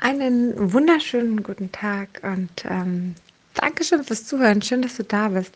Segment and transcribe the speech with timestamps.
[0.00, 3.16] Einen wunderschönen guten Tag und ähm,
[3.54, 4.62] Dankeschön fürs Zuhören.
[4.62, 5.52] Schön, dass du da bist.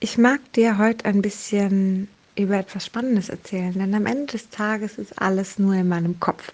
[0.00, 2.06] Ich mag dir heute ein bisschen
[2.36, 6.52] über etwas Spannendes erzählen, denn am Ende des Tages ist alles nur in meinem Kopf.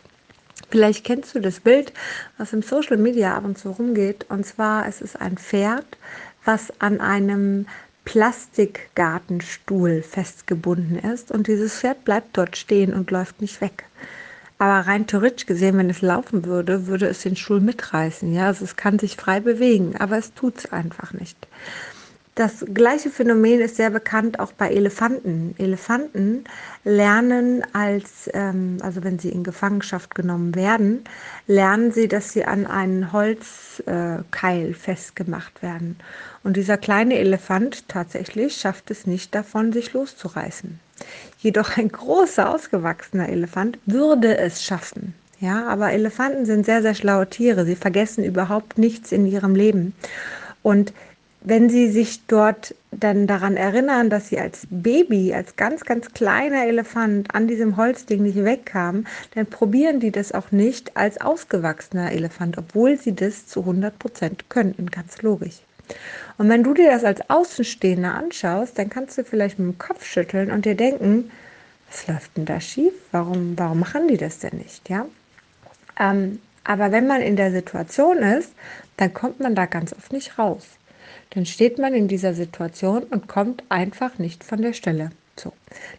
[0.71, 1.93] Vielleicht kennst du das Bild,
[2.39, 4.25] was im Social Media ab und zu rumgeht.
[4.29, 5.99] Und zwar es ist ein Pferd,
[6.45, 7.67] was an einem
[8.05, 11.33] Plastikgartenstuhl festgebunden ist.
[11.33, 13.85] Und dieses Pferd bleibt dort stehen und läuft nicht weg.
[14.63, 18.33] Aber rein theoretisch gesehen, wenn es laufen würde, würde es den Stuhl mitreißen.
[18.33, 21.37] Ja, also es kann sich frei bewegen, aber es tut es einfach nicht.
[22.35, 25.55] Das gleiche Phänomen ist sehr bekannt auch bei Elefanten.
[25.59, 26.45] Elefanten
[26.83, 31.05] lernen als, ähm, also wenn sie in Gefangenschaft genommen werden,
[31.47, 35.97] lernen sie, dass sie an einen Holzkeil äh, festgemacht werden.
[36.43, 40.81] Und dieser kleine Elefant tatsächlich schafft es nicht davon, sich loszureißen.
[41.39, 45.13] Jedoch ein großer, ausgewachsener Elefant würde es schaffen.
[45.39, 47.67] Ja, aber Elefanten sind sehr, sehr schlaue Tiere.
[47.67, 49.93] Sie vergessen überhaupt nichts in ihrem Leben.
[50.63, 50.95] Und
[51.45, 56.67] wenn sie sich dort dann daran erinnern, dass sie als Baby, als ganz, ganz kleiner
[56.67, 62.59] Elefant an diesem Holzding nicht wegkamen, dann probieren die das auch nicht als ausgewachsener Elefant,
[62.59, 65.61] obwohl sie das zu 100 Prozent könnten, ganz logisch.
[66.39, 70.05] Und wenn du dir das als Außenstehender anschaust, dann kannst du vielleicht mit dem Kopf
[70.05, 71.31] schütteln und dir denken,
[71.91, 72.95] was läuft denn da schief?
[73.11, 74.89] Warum, warum machen die das denn nicht?
[74.89, 75.07] Ja?
[75.99, 78.53] Ähm, aber wenn man in der Situation ist,
[78.97, 80.67] dann kommt man da ganz oft nicht raus.
[81.35, 85.11] Dann steht man in dieser Situation und kommt einfach nicht von der Stelle.
[85.37, 85.53] So.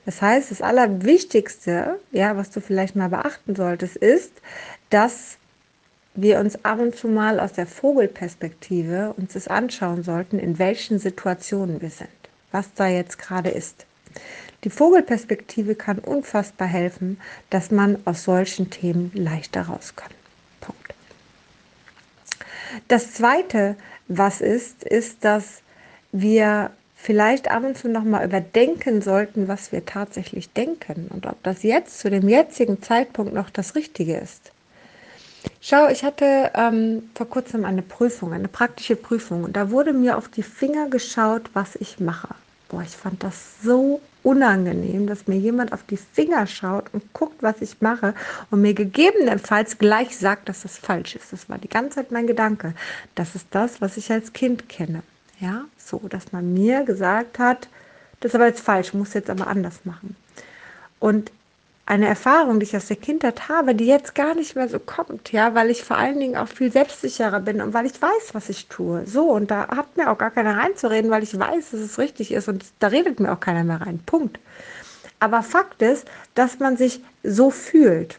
[0.06, 4.31] Das heißt, das Allerwichtigste, ja, was du vielleicht mal beachten solltest, ist,
[4.89, 5.38] dass
[6.16, 11.00] wir uns ab und zu mal aus der Vogelperspektive uns das anschauen sollten, in welchen
[11.00, 12.09] Situationen wir sind,
[12.52, 13.88] was da jetzt gerade ist.
[14.64, 20.14] Die Vogelperspektive kann unfassbar helfen, dass man aus solchen Themen leichter rauskommt.
[20.61, 20.94] Punkt.
[22.88, 23.76] Das zweite,
[24.08, 25.62] was ist, ist, dass
[26.12, 31.42] wir vielleicht ab und zu noch mal überdenken sollten, was wir tatsächlich denken und ob
[31.44, 34.52] das jetzt zu dem jetzigen Zeitpunkt noch das Richtige ist.
[35.60, 40.17] Schau, ich hatte ähm, vor kurzem eine Prüfung, eine praktische Prüfung und da wurde mir
[40.17, 42.30] auf die Finger geschaut, was ich mache.
[42.70, 47.44] Boah, ich fand das so unangenehm, dass mir jemand auf die Finger schaut und guckt,
[47.44, 48.14] was ich mache
[48.50, 51.34] und mir gegebenenfalls gleich sagt, dass das falsch ist.
[51.34, 52.73] Das war die ganze Zeit mein Gedanke.
[53.16, 55.04] Das ist das, was ich als Kind kenne.
[55.39, 57.67] Ja, so, dass man mir gesagt hat,
[58.22, 60.16] das ist aber jetzt falsch, muss jetzt aber anders machen.
[61.00, 61.32] Und
[61.86, 65.32] eine Erfahrung, die ich aus der Kindheit habe, die jetzt gar nicht mehr so kommt,
[65.33, 68.48] ja, weil ich vor allen Dingen auch viel selbstsicherer bin und weil ich weiß, was
[68.49, 69.05] ich tue.
[69.05, 72.32] So, und da hat mir auch gar keiner reinzureden, weil ich weiß, dass es richtig
[72.32, 73.99] ist und da redet mir auch keiner mehr rein.
[74.05, 74.39] Punkt.
[75.20, 78.17] Aber Fakt ist, dass man sich so fühlt.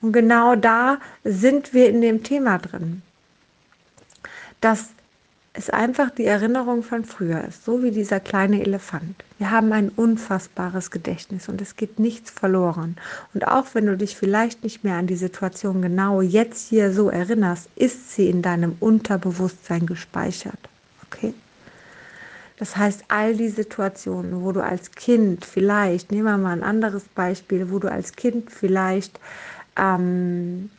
[0.00, 3.02] Und genau da sind wir in dem Thema drin.
[4.60, 4.88] Dass
[5.54, 9.24] es einfach die Erinnerung von früher ist, so wie dieser kleine Elefant.
[9.38, 12.96] Wir haben ein unfassbares Gedächtnis und es geht nichts verloren.
[13.34, 17.10] Und auch wenn du dich vielleicht nicht mehr an die Situation genau jetzt hier so
[17.10, 20.58] erinnerst, ist sie in deinem Unterbewusstsein gespeichert.
[21.06, 21.34] Okay?
[22.58, 27.04] Das heißt, all die Situationen, wo du als Kind vielleicht, nehmen wir mal ein anderes
[27.14, 29.18] Beispiel, wo du als Kind vielleicht
[29.76, 30.70] ähm,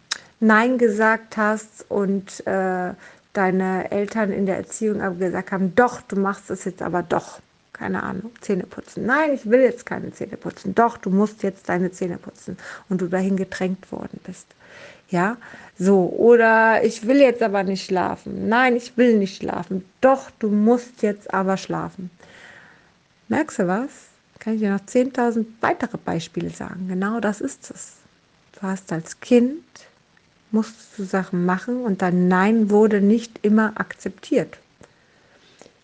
[0.41, 2.93] Nein gesagt hast und äh,
[3.39, 7.39] deine Eltern in der Erziehung aber gesagt haben, doch, du machst es jetzt aber doch.
[7.71, 9.05] Keine Ahnung, Zähne putzen.
[9.05, 10.75] Nein, ich will jetzt keine Zähne putzen.
[10.75, 12.57] Doch, du musst jetzt deine Zähne putzen
[12.89, 14.47] und du dahin gedrängt worden bist.
[15.09, 15.37] Ja,
[15.77, 16.13] so.
[16.17, 18.49] Oder ich will jetzt aber nicht schlafen.
[18.49, 19.85] Nein, ich will nicht schlafen.
[20.01, 22.11] Doch, du musst jetzt aber schlafen.
[23.29, 23.89] Merkst du was?
[24.39, 26.89] Kann ich dir noch 10.000 weitere Beispiele sagen.
[26.89, 27.93] Genau das ist es.
[28.59, 29.63] Du hast als Kind
[30.51, 34.57] musstest du Sachen machen und dein Nein wurde nicht immer akzeptiert.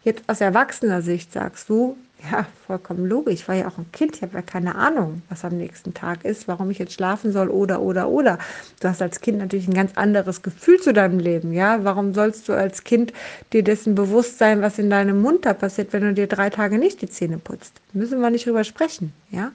[0.03, 1.97] Jetzt aus erwachsener Sicht sagst du,
[2.31, 5.45] ja, vollkommen logisch, ich war ja auch ein Kind, ich habe ja keine Ahnung, was
[5.45, 8.39] am nächsten Tag ist, warum ich jetzt schlafen soll oder, oder, oder.
[8.79, 11.83] Du hast als Kind natürlich ein ganz anderes Gefühl zu deinem Leben, ja.
[11.83, 13.13] Warum sollst du als Kind
[13.53, 16.77] dir dessen bewusst sein, was in deinem Mund da passiert, wenn du dir drei Tage
[16.77, 17.73] nicht die Zähne putzt?
[17.93, 19.51] Müssen wir nicht drüber sprechen, ja.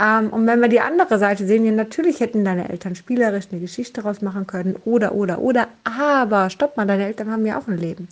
[0.00, 3.60] Ähm, und wenn wir die andere Seite sehen, ja, natürlich hätten deine Eltern spielerisch eine
[3.60, 5.68] Geschichte daraus machen können oder, oder, oder.
[5.84, 8.08] Aber stopp mal, deine Eltern haben ja auch ein Leben.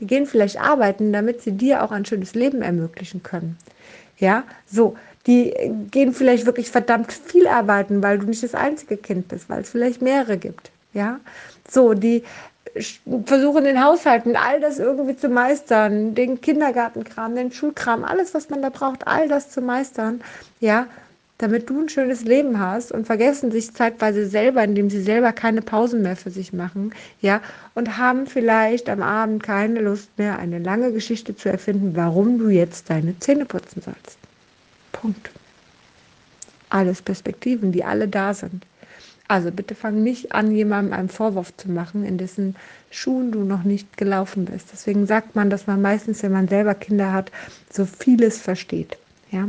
[0.00, 3.56] Die gehen vielleicht arbeiten, damit sie dir auch ein schönes Leben ermöglichen können.
[4.18, 4.96] Ja, so.
[5.26, 5.52] Die
[5.90, 9.68] gehen vielleicht wirklich verdammt viel arbeiten, weil du nicht das einzige Kind bist, weil es
[9.68, 10.70] vielleicht mehrere gibt.
[10.94, 11.20] Ja,
[11.68, 11.92] so.
[11.92, 12.24] Die
[13.26, 18.62] versuchen den Haushalten all das irgendwie zu meistern, den Kindergartenkram, den Schulkram, alles, was man
[18.62, 20.20] da braucht, all das zu meistern.
[20.60, 20.86] Ja,
[21.38, 25.62] damit du ein schönes Leben hast und vergessen sich zeitweise selber, indem sie selber keine
[25.62, 27.40] Pausen mehr für sich machen, ja,
[27.74, 32.48] und haben vielleicht am Abend keine Lust mehr, eine lange Geschichte zu erfinden, warum du
[32.48, 34.18] jetzt deine Zähne putzen sollst.
[34.90, 35.30] Punkt.
[36.70, 38.66] Alles Perspektiven, die alle da sind.
[39.28, 42.56] Also bitte fang nicht an, jemandem einen Vorwurf zu machen, in dessen
[42.90, 44.68] Schuhen du noch nicht gelaufen bist.
[44.72, 47.30] Deswegen sagt man, dass man meistens, wenn man selber Kinder hat,
[47.70, 48.96] so vieles versteht.
[49.30, 49.46] Ja?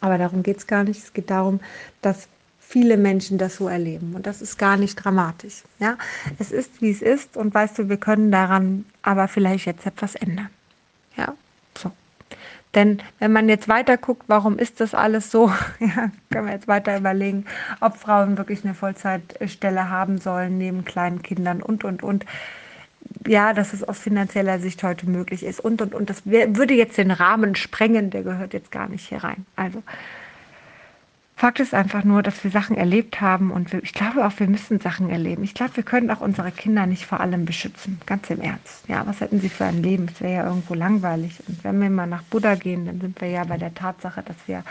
[0.00, 1.02] Aber darum geht es gar nicht.
[1.02, 1.60] Es geht darum,
[2.02, 2.28] dass
[2.68, 4.14] viele Menschen das so erleben.
[4.14, 5.62] Und das ist gar nicht dramatisch.
[5.78, 5.96] Ja?
[6.38, 7.36] Es ist, wie es ist.
[7.36, 10.50] Und weißt du, wir können daran aber vielleicht jetzt etwas ändern.
[11.16, 11.34] Ja,
[11.76, 11.90] so.
[12.74, 15.48] Denn wenn man jetzt weiter guckt, warum ist das alles so,
[15.80, 17.46] ja, können wir jetzt weiter überlegen,
[17.80, 22.26] ob Frauen wirklich eine Vollzeitstelle haben sollen neben kleinen Kindern und, und, und.
[23.26, 26.08] Ja, dass es aus finanzieller Sicht heute möglich ist und, und, und.
[26.10, 29.46] Das würde jetzt den Rahmen sprengen, der gehört jetzt gar nicht hier rein.
[29.56, 29.82] Also,
[31.38, 34.48] Fakt ist einfach nur, dass wir Sachen erlebt haben und wir, ich glaube auch, wir
[34.48, 35.44] müssen Sachen erleben.
[35.44, 38.88] Ich glaube, wir können auch unsere Kinder nicht vor allem beschützen, ganz im Ernst.
[38.88, 40.08] Ja, was hätten sie für ein Leben?
[40.12, 41.38] Es wäre ja irgendwo langweilig.
[41.46, 44.36] Und wenn wir mal nach Buddha gehen, dann sind wir ja bei der Tatsache, dass
[44.46, 44.64] wir,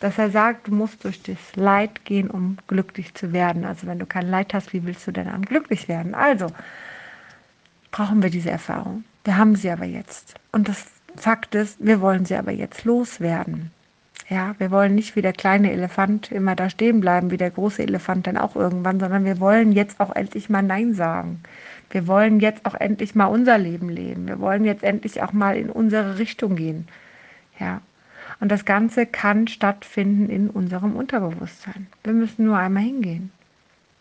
[0.00, 3.66] dass er sagt, du musst durch das Leid gehen, um glücklich zu werden.
[3.66, 6.14] Also wenn du kein Leid hast, wie willst du denn dann glücklich werden?
[6.14, 6.46] Also
[7.94, 9.04] brauchen wir diese Erfahrung.
[9.22, 10.34] Wir haben sie aber jetzt.
[10.50, 13.70] Und das Fakt ist, wir wollen sie aber jetzt loswerden.
[14.28, 17.84] Ja, wir wollen nicht wie der kleine Elefant immer da stehen bleiben, wie der große
[17.84, 21.44] Elefant dann auch irgendwann, sondern wir wollen jetzt auch endlich mal Nein sagen.
[21.90, 24.26] Wir wollen jetzt auch endlich mal unser Leben leben.
[24.26, 26.88] Wir wollen jetzt endlich auch mal in unsere Richtung gehen.
[27.60, 27.80] Ja.
[28.40, 31.86] Und das Ganze kann stattfinden in unserem Unterbewusstsein.
[32.02, 33.30] Wir müssen nur einmal hingehen.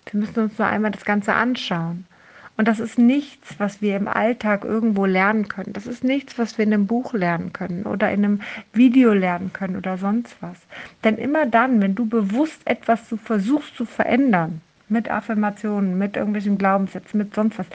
[0.10, 2.08] Wir müssen uns nur einmal das Ganze anschauen.
[2.56, 5.74] Und das ist nichts, was wir im Alltag irgendwo lernen können.
[5.74, 8.42] Das ist nichts, was wir in einem Buch lernen können oder in einem
[8.74, 10.58] Video lernen können oder sonst was.
[11.04, 14.62] Denn immer dann, wenn du bewusst etwas zu versuchst zu verändern,
[14.94, 17.66] mit Affirmationen, mit irgendwelchen Glaubenssätzen, mit sonst was.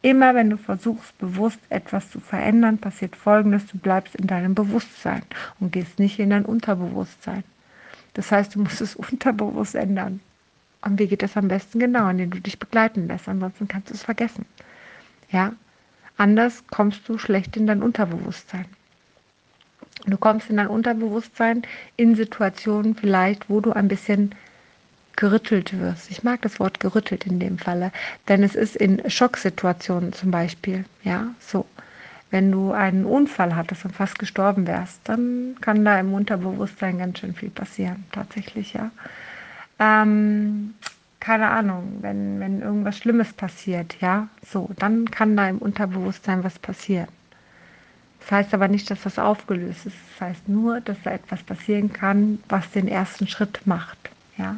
[0.00, 5.22] Immer wenn du versuchst, bewusst etwas zu verändern, passiert Folgendes, du bleibst in deinem Bewusstsein
[5.60, 7.44] und gehst nicht in dein Unterbewusstsein.
[8.14, 10.20] Das heißt, du musst es unterbewusst ändern.
[10.82, 11.78] Und wie geht das am besten?
[11.78, 13.28] Genau, indem du dich begleiten lässt.
[13.28, 14.46] Ansonsten kannst du es vergessen.
[15.30, 15.52] Ja,
[16.16, 18.66] anders kommst du schlecht in dein Unterbewusstsein.
[20.06, 21.62] Du kommst in dein Unterbewusstsein
[21.96, 24.34] in Situationen vielleicht, wo du ein bisschen
[25.16, 26.10] gerüttelt wirst.
[26.10, 27.90] Ich mag das Wort gerüttelt in dem Falle,
[28.28, 31.66] denn es ist in Schocksituationen zum Beispiel, ja, so.
[32.30, 37.18] Wenn du einen Unfall hattest und fast gestorben wärst, dann kann da im Unterbewusstsein ganz
[37.18, 38.90] schön viel passieren, tatsächlich, ja.
[39.78, 40.74] Ähm,
[41.20, 46.58] keine Ahnung, wenn, wenn irgendwas Schlimmes passiert, ja, so, dann kann da im Unterbewusstsein was
[46.58, 47.08] passieren.
[48.20, 49.96] Das heißt aber nicht, dass das aufgelöst ist.
[50.18, 53.98] Das heißt nur, dass da etwas passieren kann, was den ersten Schritt macht,
[54.36, 54.56] ja.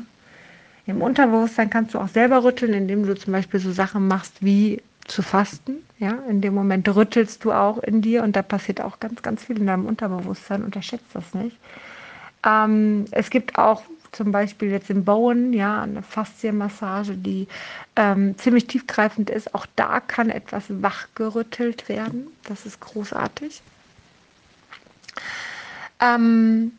[0.87, 4.83] Im Unterbewusstsein kannst du auch selber rütteln, indem du zum Beispiel so Sachen machst wie
[5.07, 5.77] zu fasten.
[5.99, 9.45] Ja, in dem Moment rüttelst du auch in dir und da passiert auch ganz, ganz
[9.45, 10.65] viel in deinem Unterbewusstsein.
[10.65, 11.57] Unterschätzt das nicht.
[12.45, 17.47] Ähm, es gibt auch zum Beispiel jetzt im Bauen, ja, eine Faszienmassage, die
[17.97, 19.55] ähm, ziemlich tiefgreifend ist.
[19.55, 22.27] Auch da kann etwas wachgerüttelt werden.
[22.45, 23.63] Das ist großartig.
[26.01, 26.73] Ähm,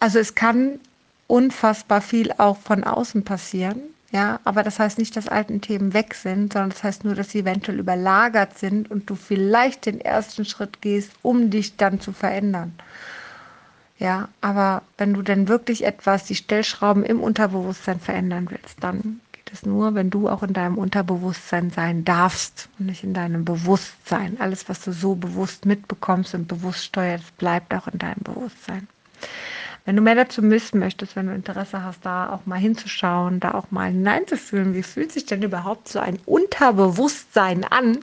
[0.00, 0.80] also es kann
[1.26, 3.80] unfassbar viel auch von außen passieren.
[4.10, 7.30] Ja, aber das heißt nicht, dass alten Themen weg sind, sondern das heißt nur, dass
[7.30, 12.12] sie eventuell überlagert sind und du vielleicht den ersten Schritt gehst, um dich dann zu
[12.12, 12.72] verändern.
[13.98, 19.52] Ja, aber wenn du denn wirklich etwas, die Stellschrauben im Unterbewusstsein verändern willst, dann geht
[19.52, 24.36] es nur, wenn du auch in deinem Unterbewusstsein sein darfst und nicht in deinem Bewusstsein.
[24.40, 28.86] Alles, was du so bewusst mitbekommst und bewusst steuerst, bleibt auch in deinem Bewusstsein.
[29.84, 33.54] Wenn du mehr dazu wissen möchtest, wenn du Interesse hast, da auch mal hinzuschauen, da
[33.54, 37.98] auch mal hineinzufühlen, wie fühlt sich denn überhaupt so ein Unterbewusstsein an,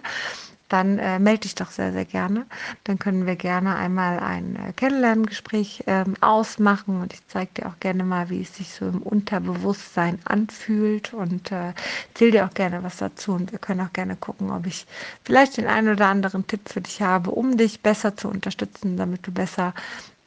[0.76, 2.46] dann äh, melde dich doch sehr, sehr gerne.
[2.84, 7.80] Dann können wir gerne einmal ein äh, Kennenlerngespräch ähm, ausmachen und ich zeige dir auch
[7.80, 11.72] gerne mal, wie es sich so im Unterbewusstsein anfühlt und äh,
[12.10, 14.86] erzähle dir auch gerne was dazu und wir können auch gerne gucken, ob ich
[15.24, 19.26] vielleicht den einen oder anderen Tipp für dich habe, um dich besser zu unterstützen, damit
[19.26, 19.74] du besser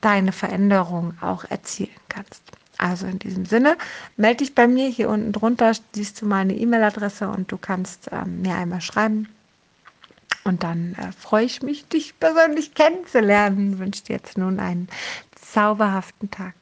[0.00, 2.40] deine Veränderung auch erzielen kannst.
[2.78, 3.76] Also in diesem Sinne,
[4.17, 4.88] melde dich bei mir.
[4.88, 9.28] Hier unten drunter siehst du meine E-Mail-Adresse und du kannst ähm, mir einmal schreiben
[10.49, 13.78] und dann äh, freue ich mich, dich persönlich kennenzulernen.
[13.78, 14.88] Wünsche dir jetzt nun einen
[15.40, 16.55] zauberhaften Tag.